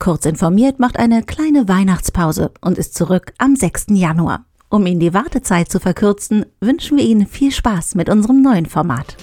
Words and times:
Kurz 0.00 0.24
informiert 0.24 0.80
macht 0.80 0.98
eine 0.98 1.22
kleine 1.22 1.68
Weihnachtspause 1.68 2.52
und 2.62 2.78
ist 2.78 2.94
zurück 2.94 3.34
am 3.36 3.54
6. 3.54 3.88
Januar. 3.90 4.46
Um 4.70 4.86
Ihnen 4.86 4.98
die 4.98 5.12
Wartezeit 5.12 5.70
zu 5.70 5.78
verkürzen, 5.78 6.46
wünschen 6.58 6.96
wir 6.96 7.04
Ihnen 7.04 7.26
viel 7.26 7.52
Spaß 7.52 7.96
mit 7.96 8.08
unserem 8.08 8.40
neuen 8.40 8.64
Format. 8.64 9.18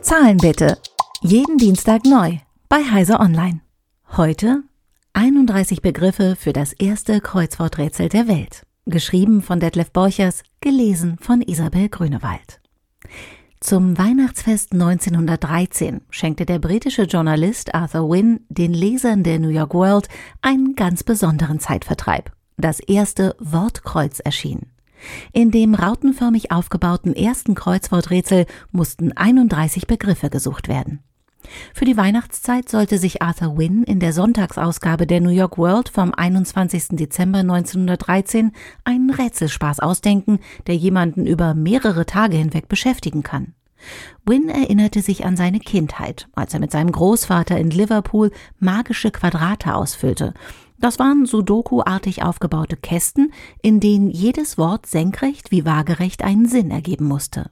Zahlen 0.00 0.38
bitte. 0.38 0.78
Jeden 1.20 1.58
Dienstag 1.58 2.06
neu 2.06 2.38
bei 2.70 2.82
Heise 2.82 3.20
Online. 3.20 3.60
Heute 4.16 4.62
31 5.12 5.82
Begriffe 5.82 6.36
für 6.36 6.54
das 6.54 6.72
erste 6.72 7.20
Kreuzworträtsel 7.20 8.08
der 8.08 8.26
Welt. 8.26 8.62
Geschrieben 8.86 9.42
von 9.42 9.60
Detlef 9.60 9.90
Borchers, 9.90 10.44
gelesen 10.62 11.18
von 11.20 11.42
Isabel 11.42 11.90
Grünewald. 11.90 12.58
Zum 13.62 13.98
Weihnachtsfest 13.98 14.72
1913 14.72 16.00
schenkte 16.08 16.46
der 16.46 16.58
britische 16.58 17.02
Journalist 17.02 17.74
Arthur 17.74 18.08
Wynne 18.08 18.40
den 18.48 18.72
Lesern 18.72 19.22
der 19.22 19.38
New 19.38 19.50
York 19.50 19.74
World 19.74 20.08
einen 20.40 20.74
ganz 20.76 21.04
besonderen 21.04 21.60
Zeitvertreib. 21.60 22.32
Das 22.56 22.80
erste 22.80 23.36
Wortkreuz 23.38 24.18
erschien. 24.20 24.72
In 25.32 25.50
dem 25.50 25.74
rautenförmig 25.74 26.50
aufgebauten 26.50 27.14
ersten 27.14 27.54
Kreuzworträtsel 27.54 28.46
mussten 28.72 29.12
31 29.12 29.86
Begriffe 29.86 30.30
gesucht 30.30 30.68
werden. 30.68 31.00
Für 31.74 31.84
die 31.84 31.96
Weihnachtszeit 31.96 32.68
sollte 32.68 32.98
sich 32.98 33.22
Arthur 33.22 33.56
Wynne 33.56 33.84
in 33.84 34.00
der 34.00 34.12
Sonntagsausgabe 34.12 35.06
der 35.06 35.20
New 35.20 35.30
York 35.30 35.58
World 35.58 35.88
vom 35.88 36.12
21. 36.14 36.88
Dezember 36.90 37.38
1913 37.38 38.52
einen 38.84 39.10
Rätselspaß 39.10 39.80
ausdenken, 39.80 40.38
der 40.66 40.76
jemanden 40.76 41.26
über 41.26 41.54
mehrere 41.54 42.06
Tage 42.06 42.36
hinweg 42.36 42.68
beschäftigen 42.68 43.22
kann. 43.22 43.54
Wynne 44.26 44.52
erinnerte 44.52 45.02
sich 45.02 45.24
an 45.24 45.36
seine 45.36 45.58
Kindheit, 45.58 46.28
als 46.34 46.54
er 46.54 46.60
mit 46.60 46.70
seinem 46.70 46.92
Großvater 46.92 47.58
in 47.58 47.70
Liverpool 47.70 48.30
magische 48.58 49.10
Quadrate 49.10 49.74
ausfüllte. 49.74 50.34
Das 50.78 50.98
waren 50.98 51.26
Sudoku-artig 51.26 52.22
aufgebaute 52.22 52.76
Kästen, 52.76 53.32
in 53.60 53.80
denen 53.80 54.10
jedes 54.10 54.56
Wort 54.56 54.86
senkrecht 54.86 55.50
wie 55.50 55.64
waagerecht 55.64 56.22
einen 56.22 56.46
Sinn 56.46 56.70
ergeben 56.70 57.06
musste. 57.06 57.50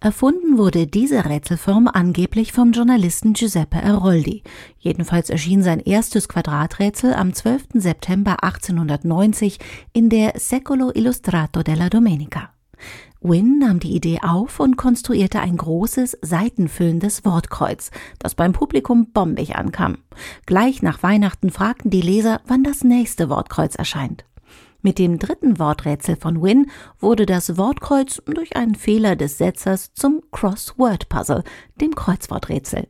Erfunden 0.00 0.58
wurde 0.58 0.86
diese 0.86 1.24
Rätselform 1.24 1.88
angeblich 1.88 2.52
vom 2.52 2.72
Journalisten 2.72 3.32
Giuseppe 3.32 3.78
Eroldi. 3.78 4.42
Jedenfalls 4.78 5.30
erschien 5.30 5.62
sein 5.62 5.80
erstes 5.80 6.28
Quadraträtsel 6.28 7.14
am 7.14 7.32
12. 7.32 7.64
September 7.74 8.42
1890 8.42 9.58
in 9.92 10.08
der 10.08 10.34
Secolo 10.36 10.90
Illustrato 10.94 11.62
della 11.62 11.88
Domenica. 11.88 12.50
Wynne 13.20 13.58
nahm 13.58 13.78
die 13.78 13.94
Idee 13.94 14.18
auf 14.22 14.58
und 14.58 14.76
konstruierte 14.76 15.40
ein 15.40 15.56
großes, 15.56 16.18
seitenfüllendes 16.22 17.24
Wortkreuz, 17.24 17.90
das 18.18 18.34
beim 18.34 18.52
Publikum 18.52 19.12
bombig 19.12 19.54
ankam. 19.54 19.98
Gleich 20.46 20.82
nach 20.82 21.02
Weihnachten 21.02 21.50
fragten 21.50 21.90
die 21.90 22.00
Leser, 22.00 22.40
wann 22.46 22.64
das 22.64 22.82
nächste 22.82 23.28
Wortkreuz 23.28 23.76
erscheint. 23.76 24.24
Mit 24.82 24.98
dem 24.98 25.20
dritten 25.20 25.60
Worträtsel 25.60 26.16
von 26.16 26.42
Win 26.42 26.68
wurde 26.98 27.24
das 27.24 27.56
Wortkreuz 27.56 28.20
durch 28.26 28.56
einen 28.56 28.74
Fehler 28.74 29.14
des 29.14 29.38
Setzers 29.38 29.94
zum 29.94 30.22
Crossword-Puzzle, 30.32 31.44
dem 31.80 31.94
Kreuzworträtsel. 31.94 32.88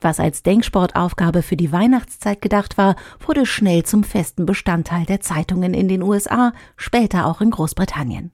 Was 0.00 0.18
als 0.18 0.42
Denksportaufgabe 0.42 1.42
für 1.42 1.56
die 1.56 1.70
Weihnachtszeit 1.70 2.42
gedacht 2.42 2.76
war, 2.76 2.96
wurde 3.24 3.46
schnell 3.46 3.84
zum 3.84 4.02
festen 4.02 4.44
Bestandteil 4.44 5.06
der 5.06 5.20
Zeitungen 5.20 5.72
in 5.72 5.86
den 5.86 6.02
USA, 6.02 6.52
später 6.76 7.26
auch 7.26 7.40
in 7.40 7.50
Großbritannien. 7.50 8.32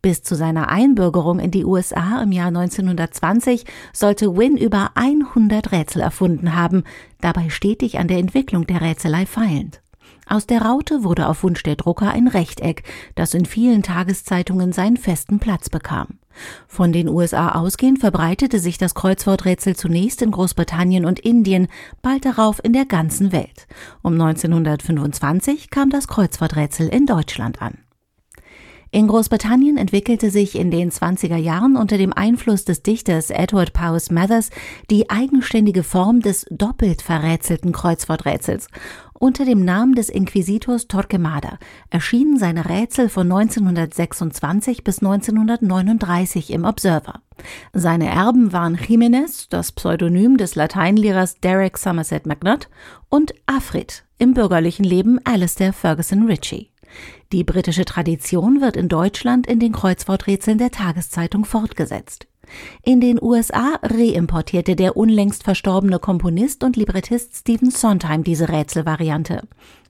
Bis 0.00 0.22
zu 0.22 0.34
seiner 0.34 0.70
Einbürgerung 0.70 1.40
in 1.40 1.50
die 1.50 1.66
USA 1.66 2.22
im 2.22 2.32
Jahr 2.32 2.48
1920 2.48 3.66
sollte 3.92 4.34
Wynne 4.34 4.58
über 4.58 4.92
100 4.94 5.72
Rätsel 5.72 6.00
erfunden 6.00 6.54
haben, 6.54 6.84
dabei 7.20 7.50
stetig 7.50 7.98
an 7.98 8.08
der 8.08 8.16
Entwicklung 8.16 8.66
der 8.66 8.80
Rätselei 8.80 9.26
feilend. 9.26 9.82
Aus 10.26 10.46
der 10.46 10.62
Raute 10.62 11.02
wurde 11.02 11.26
auf 11.28 11.42
Wunsch 11.42 11.62
der 11.64 11.76
Drucker 11.76 12.10
ein 12.12 12.28
Rechteck, 12.28 12.84
das 13.16 13.34
in 13.34 13.46
vielen 13.46 13.82
Tageszeitungen 13.82 14.72
seinen 14.72 14.96
festen 14.96 15.40
Platz 15.40 15.68
bekam. 15.68 16.18
Von 16.68 16.92
den 16.92 17.08
USA 17.08 17.52
ausgehend 17.52 17.98
verbreitete 17.98 18.60
sich 18.60 18.78
das 18.78 18.94
Kreuzworträtsel 18.94 19.74
zunächst 19.74 20.22
in 20.22 20.30
Großbritannien 20.30 21.04
und 21.04 21.18
Indien, 21.18 21.68
bald 22.02 22.24
darauf 22.24 22.62
in 22.64 22.72
der 22.72 22.86
ganzen 22.86 23.32
Welt. 23.32 23.66
Um 24.02 24.12
1925 24.12 25.70
kam 25.70 25.90
das 25.90 26.06
Kreuzworträtsel 26.06 26.88
in 26.88 27.06
Deutschland 27.06 27.60
an. 27.60 27.78
In 28.92 29.06
Großbritannien 29.06 29.76
entwickelte 29.76 30.30
sich 30.30 30.56
in 30.56 30.72
den 30.72 30.90
20er 30.90 31.36
Jahren 31.36 31.76
unter 31.76 31.96
dem 31.96 32.12
Einfluss 32.12 32.64
des 32.64 32.82
Dichters 32.82 33.30
Edward 33.30 33.72
Powys 33.72 34.10
Mathers 34.10 34.50
die 34.90 35.08
eigenständige 35.08 35.84
Form 35.84 36.20
des 36.20 36.44
doppelt 36.50 37.00
verrätselten 37.00 37.70
Kreuzworträtsels. 37.70 38.66
Unter 39.22 39.44
dem 39.44 39.62
Namen 39.66 39.94
des 39.94 40.08
Inquisitors 40.08 40.88
Torquemada 40.88 41.58
erschienen 41.90 42.38
seine 42.38 42.70
Rätsel 42.70 43.10
von 43.10 43.30
1926 43.30 44.82
bis 44.82 45.00
1939 45.00 46.50
im 46.50 46.64
Observer. 46.64 47.20
Seine 47.74 48.08
Erben 48.08 48.54
waren 48.54 48.78
Jimenez, 48.82 49.50
das 49.50 49.72
Pseudonym 49.72 50.38
des 50.38 50.54
Lateinlehrers 50.54 51.38
Derek 51.38 51.76
Somerset 51.76 52.24
MacNutt, 52.24 52.70
und 53.10 53.34
Afrit, 53.44 54.04
im 54.16 54.32
bürgerlichen 54.32 54.86
Leben 54.86 55.18
Alistair 55.24 55.74
Ferguson 55.74 56.24
Ritchie. 56.24 56.70
Die 57.30 57.44
britische 57.44 57.84
Tradition 57.84 58.62
wird 58.62 58.78
in 58.78 58.88
Deutschland 58.88 59.46
in 59.46 59.60
den 59.60 59.72
Kreuzworträtseln 59.72 60.56
der 60.56 60.70
Tageszeitung 60.70 61.44
fortgesetzt. 61.44 62.26
In 62.82 63.00
den 63.00 63.22
USA 63.22 63.78
reimportierte 63.82 64.76
der 64.76 64.96
unlängst 64.96 65.44
verstorbene 65.44 65.98
Komponist 65.98 66.64
und 66.64 66.76
Librettist 66.76 67.36
Stephen 67.36 67.70
Sondheim 67.70 68.24
diese 68.24 68.48
Rätselvariante. 68.48 69.46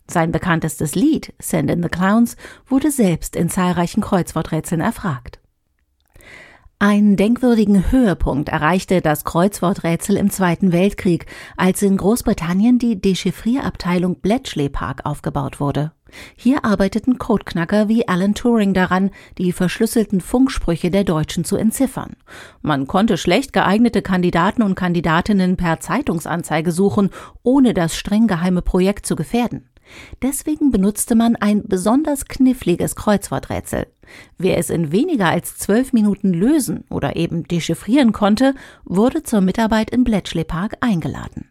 Sein 0.07 0.33
bekanntestes 0.33 0.95
Lied, 0.95 1.33
Send 1.39 1.71
in 1.71 1.83
the 1.83 1.89
Clowns, 1.89 2.37
wurde 2.67 2.91
selbst 2.91 3.37
in 3.37 3.49
zahlreichen 3.49 4.03
Kreuzworträtseln 4.03 4.81
erfragt. 4.81 5.40
Einen 6.83 7.17
denkwürdigen 7.17 7.93
Höhepunkt 7.93 8.49
erreichte 8.49 9.03
das 9.03 9.25
Kreuzworträtsel 9.25 10.17
im 10.17 10.31
Zweiten 10.31 10.73
Weltkrieg, 10.73 11.27
als 11.59 11.83
in 11.83 11.99
Großbritannien 11.99 12.79
die 12.79 12.99
Dechiffrierabteilung 12.99 14.21
Bletchley 14.21 14.71
Park 14.71 15.05
aufgebaut 15.05 15.61
wurde. 15.61 15.93
Hier 16.37 16.65
arbeiteten 16.65 17.19
Codeknacker 17.19 17.89
wie 17.89 18.09
Alan 18.09 18.35
Turing 18.35 18.73
daran, 18.73 19.11
die 19.37 19.53
verschlüsselten 19.53 20.23
Funksprüche 20.23 20.91
der 20.91 21.05
Deutschen 21.05 21.45
zu 21.45 21.59
entziffern. 21.59 22.17
Man 22.63 22.87
konnte 22.87 23.19
schlecht 23.19 23.53
geeignete 23.53 24.01
Kandidaten 24.01 24.63
und 24.63 24.75
Kandidatinnen 24.75 25.59
per 25.59 25.81
Zeitungsanzeige 25.81 26.73
suchen, 26.73 27.11
ohne 27.43 27.75
das 27.75 27.95
streng 27.95 28.27
geheime 28.27 28.63
Projekt 28.63 29.05
zu 29.05 29.17
gefährden. 29.17 29.69
Deswegen 30.23 30.71
benutzte 30.71 31.15
man 31.15 31.37
ein 31.37 31.63
besonders 31.67 32.27
kniffliges 32.27 32.97
Kreuzworträtsel. 32.97 33.87
Wer 34.39 34.59
es 34.59 34.71
in 34.71 34.93
weniger 34.93 35.29
als 35.29 35.57
zwölf 35.57 35.93
Minuten 35.93 36.33
lösen 36.33 36.85
oder 36.91 37.17
eben 37.17 37.45
dechiffrieren 37.45 38.13
konnte, 38.13 38.55
wurde 38.85 39.23
zur 39.23 39.41
Mitarbeit 39.41 39.91
im 39.91 40.05
Bletchley 40.05 40.45
Park 40.45 40.77
eingeladen. 40.81 41.51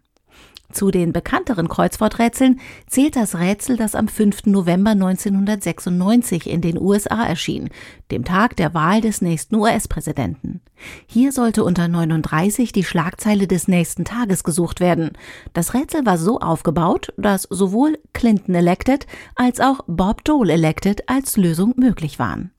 Zu 0.71 0.91
den 0.91 1.13
bekannteren 1.13 1.67
Kreuzworträtseln 1.67 2.59
zählt 2.85 3.15
das 3.15 3.39
Rätsel, 3.39 3.75
das 3.75 3.95
am 3.95 4.07
5. 4.07 4.45
November 4.45 4.91
1996 4.91 6.47
in 6.47 6.61
den 6.61 6.79
USA 6.79 7.25
erschien, 7.25 7.69
dem 8.11 8.23
Tag 8.23 8.55
der 8.55 8.75
Wahl 8.75 9.01
des 9.01 9.21
nächsten 9.21 9.55
US-Präsidenten. 9.55 10.61
Hier 11.07 11.31
sollte 11.31 11.63
unter 11.63 11.87
39 11.87 12.71
die 12.71 12.83
Schlagzeile 12.83 13.47
des 13.47 13.67
nächsten 13.67 14.05
Tages 14.05 14.43
gesucht 14.43 14.79
werden. 14.79 15.13
Das 15.53 15.73
Rätsel 15.73 16.05
war 16.05 16.19
so 16.19 16.39
aufgebaut, 16.39 17.13
dass 17.17 17.43
sowohl 17.43 17.97
Clinton 18.13 18.53
elected 18.53 19.07
als 19.35 19.59
auch 19.59 19.81
Bob 19.87 20.23
Dole 20.23 20.53
elected 20.53 21.09
als 21.09 21.35
Lösung 21.35 21.73
möglich 21.77 22.19
waren. 22.19 22.51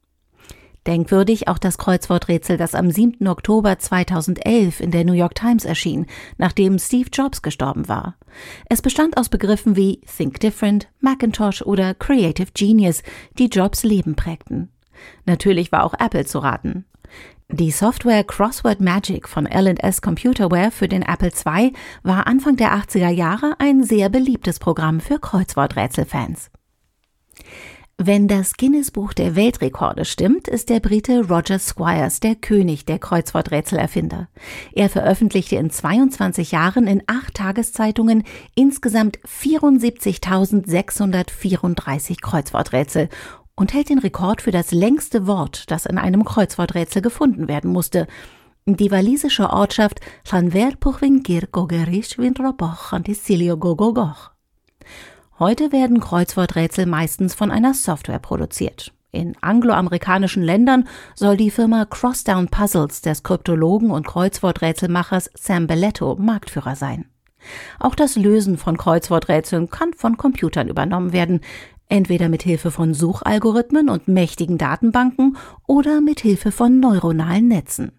Denkwürdig 0.87 1.47
auch 1.49 1.59
das 1.59 1.77
Kreuzworträtsel, 1.77 2.57
das 2.57 2.75
am 2.75 2.91
7. 2.91 3.29
Oktober 3.29 3.79
2011 3.79 4.81
in 4.81 4.91
der 4.91 5.05
New 5.05 5.13
York 5.13 5.35
Times 5.35 5.67
erschien, 5.67 6.07
nachdem 6.39 6.79
Steve 6.79 7.11
Jobs 7.13 7.43
gestorben 7.43 7.87
war. 7.89 8.17
Es 8.69 8.81
bestand 8.81 9.19
aus 9.19 9.29
Begriffen 9.29 9.77
wie 9.77 10.01
Think 10.17 10.41
Different, 10.41 10.89
Macintosh 11.01 11.63
oder 11.63 11.95
Creative 11.95 12.49
Genius, 12.55 13.03
die 13.39 13.49
Jobs 13.49 13.83
Leben 13.83 14.17
prägten. 14.17 14.71
Natürlich 15.27 15.71
war 15.71 15.85
auch 15.85 15.95
Apple 15.99 16.25
zu 16.25 16.39
raten. 16.39 16.87
Die 17.53 17.73
Software 17.73 18.25
Crossword 18.25 18.81
Magic 18.81 19.29
von 19.29 19.45
L&S 19.45 20.01
Computerware 20.01 20.71
für 20.71 20.87
den 20.87 21.03
Apple 21.03 21.33
II 21.45 21.73
war 22.05 22.27
Anfang 22.27 22.57
der 22.57 22.73
80er 22.73 23.11
Jahre 23.11 23.57
ein 23.59 23.83
sehr 23.83 24.09
beliebtes 24.09 24.61
Programm 24.61 25.01
für 25.01 25.19
Kreuzworträtselfans. 25.19 26.51
Wenn 28.03 28.29
das 28.29 28.55
Guinness-Buch 28.55 29.13
der 29.13 29.37
Weltrekorde 29.37 30.07
stimmt, 30.07 30.49
ist 30.49 30.71
der 30.71 30.81
Brite 30.81 31.29
Roger 31.29 31.59
Squires 31.59 32.19
der 32.19 32.35
König 32.35 32.87
der 32.87 32.99
Kreuzworträtselerfinder. 32.99 34.31
Er 34.73 34.89
veröffentlichte 34.89 35.57
in 35.57 35.69
22 35.69 36.53
Jahren 36.53 36.87
in 36.87 37.03
acht 37.07 37.35
Tageszeitungen 37.35 38.25
insgesamt 38.55 39.19
74.634 39.29 42.23
Kreuzworträtsel 42.23 43.11
und 43.55 43.75
hält 43.75 43.91
den 43.91 43.99
Rekord 43.99 44.41
für 44.41 44.51
das 44.51 44.73
längste 44.73 45.27
Wort, 45.27 45.71
das 45.71 45.85
in 45.85 45.99
einem 45.99 46.25
Kreuzworträtsel 46.25 47.03
gefunden 47.03 47.49
werden 47.49 47.71
musste. 47.71 48.07
Die 48.65 48.91
walisische 48.91 49.51
Ortschaft 49.51 50.01
Llanfairpwllgwyngyr 50.25 51.49
Gogerish 51.53 52.17
Winroboch 52.17 52.95
an 52.95 53.05
Silio 53.13 53.59
Gogogoch. 53.59 54.31
Heute 55.41 55.73
werden 55.73 56.01
Kreuzworträtsel 56.01 56.85
meistens 56.85 57.33
von 57.33 57.51
einer 57.51 57.73
Software 57.73 58.19
produziert. 58.19 58.93
In 59.11 59.39
angloamerikanischen 59.41 60.43
Ländern 60.43 60.87
soll 61.15 61.39
die 61.39 61.51
Firma 61.51 61.87
Crossdown 61.87 62.49
Puzzles 62.49 63.01
des 63.01 63.23
Kryptologen 63.23 63.91
und 63.91 64.07
Kreuzworträtselmachers 64.07 65.31
Sam 65.33 65.67
Belletto 65.67 66.15
Marktführer 66.17 66.77
sein. 66.77 67.07
Auch 67.79 67.95
das 67.95 68.17
Lösen 68.17 68.59
von 68.59 68.77
Kreuzworträtseln 68.77 69.71
kann 69.71 69.95
von 69.95 70.19
Computern 70.19 70.69
übernommen 70.69 71.15
werden, 71.15 71.41
entweder 71.89 72.29
mit 72.29 72.43
Hilfe 72.43 72.71
von 72.71 72.93
Suchalgorithmen 72.93 73.89
und 73.89 74.09
mächtigen 74.09 74.59
Datenbanken 74.59 75.39
oder 75.67 76.03
mit 76.03 76.21
Hilfe 76.21 76.53
von 76.53 76.81
neuronalen 76.81 77.49
Netzen. 77.49 77.93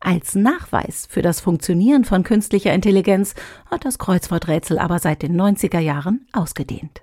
Als 0.00 0.34
Nachweis 0.34 1.06
für 1.08 1.22
das 1.22 1.40
Funktionieren 1.40 2.04
von 2.04 2.24
künstlicher 2.24 2.72
Intelligenz 2.72 3.34
hat 3.70 3.84
das 3.84 3.98
Kreuzworträtsel 3.98 4.78
aber 4.78 4.98
seit 4.98 5.22
den 5.22 5.40
90er 5.40 5.78
Jahren 5.78 6.26
ausgedehnt. 6.32 7.02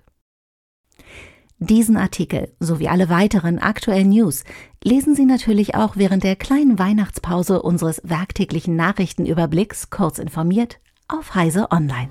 Diesen 1.62 1.98
Artikel 1.98 2.54
sowie 2.62 2.88
alle 2.88 3.10
weiteren 3.10 3.60
aktuellen 3.60 4.10
News 4.10 4.46
lesen 4.82 5.14
Sie 5.14 5.26
natürlich 5.26 5.76
auch 5.76 5.98
während 5.98 6.24
der 6.24 6.38
kleinen 6.38 6.80
Weihnachtspause 6.80 7.62
unseres 7.62 8.02
werktäglichen 8.06 8.78
Nachrichtenüberblicks 8.78 9.90
kurz 9.90 10.20
informiert 10.20 10.80
auf 11.10 11.36
Heise 11.36 11.70
Online. 11.72 12.10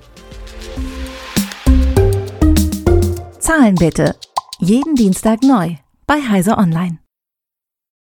Zahlen 3.39 3.77
bitte. 3.77 4.17
Jeden 4.61 4.97
Dienstag 4.97 5.43
neu 5.43 5.77
bei 6.07 6.21
Heise 6.21 6.59
Online. 6.59 6.99